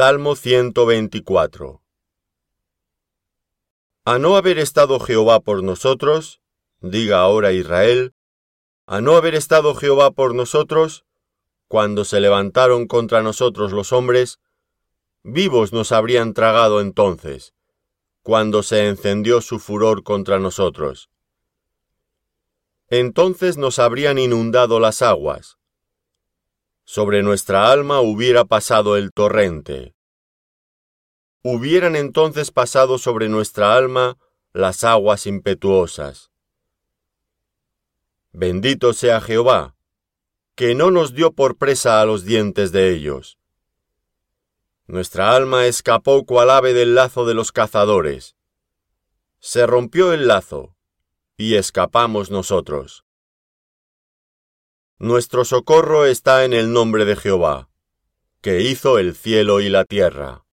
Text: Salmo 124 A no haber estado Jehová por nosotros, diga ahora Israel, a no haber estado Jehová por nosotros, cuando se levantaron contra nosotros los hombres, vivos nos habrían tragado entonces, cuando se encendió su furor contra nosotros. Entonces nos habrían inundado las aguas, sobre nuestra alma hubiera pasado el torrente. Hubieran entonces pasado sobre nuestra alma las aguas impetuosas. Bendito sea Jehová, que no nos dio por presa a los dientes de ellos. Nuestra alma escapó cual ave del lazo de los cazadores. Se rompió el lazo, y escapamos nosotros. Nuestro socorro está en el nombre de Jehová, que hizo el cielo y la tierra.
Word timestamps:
Salmo 0.00 0.36
124 0.36 1.82
A 4.04 4.18
no 4.20 4.36
haber 4.36 4.60
estado 4.60 5.00
Jehová 5.00 5.40
por 5.40 5.64
nosotros, 5.64 6.40
diga 6.80 7.18
ahora 7.18 7.50
Israel, 7.50 8.14
a 8.86 9.00
no 9.00 9.16
haber 9.16 9.34
estado 9.34 9.74
Jehová 9.74 10.12
por 10.12 10.36
nosotros, 10.36 11.04
cuando 11.66 12.04
se 12.04 12.20
levantaron 12.20 12.86
contra 12.86 13.22
nosotros 13.22 13.72
los 13.72 13.92
hombres, 13.92 14.38
vivos 15.24 15.72
nos 15.72 15.90
habrían 15.90 16.32
tragado 16.32 16.80
entonces, 16.80 17.52
cuando 18.22 18.62
se 18.62 18.86
encendió 18.86 19.40
su 19.40 19.58
furor 19.58 20.04
contra 20.04 20.38
nosotros. 20.38 21.10
Entonces 22.86 23.56
nos 23.56 23.80
habrían 23.80 24.18
inundado 24.18 24.78
las 24.78 25.02
aguas, 25.02 25.58
sobre 26.88 27.22
nuestra 27.22 27.70
alma 27.70 28.00
hubiera 28.00 28.46
pasado 28.46 28.96
el 28.96 29.12
torrente. 29.12 29.94
Hubieran 31.42 31.96
entonces 31.96 32.50
pasado 32.50 32.96
sobre 32.96 33.28
nuestra 33.28 33.74
alma 33.74 34.16
las 34.54 34.84
aguas 34.84 35.26
impetuosas. 35.26 36.30
Bendito 38.32 38.94
sea 38.94 39.20
Jehová, 39.20 39.76
que 40.54 40.74
no 40.74 40.90
nos 40.90 41.12
dio 41.12 41.32
por 41.32 41.58
presa 41.58 42.00
a 42.00 42.06
los 42.06 42.24
dientes 42.24 42.72
de 42.72 42.94
ellos. 42.94 43.38
Nuestra 44.86 45.36
alma 45.36 45.66
escapó 45.66 46.24
cual 46.24 46.48
ave 46.48 46.72
del 46.72 46.94
lazo 46.94 47.26
de 47.26 47.34
los 47.34 47.52
cazadores. 47.52 48.34
Se 49.40 49.66
rompió 49.66 50.14
el 50.14 50.26
lazo, 50.26 50.74
y 51.36 51.56
escapamos 51.56 52.30
nosotros. 52.30 53.04
Nuestro 55.00 55.44
socorro 55.44 56.06
está 56.06 56.44
en 56.44 56.52
el 56.52 56.72
nombre 56.72 57.04
de 57.04 57.14
Jehová, 57.14 57.68
que 58.40 58.62
hizo 58.62 58.98
el 58.98 59.14
cielo 59.14 59.60
y 59.60 59.68
la 59.68 59.84
tierra. 59.84 60.44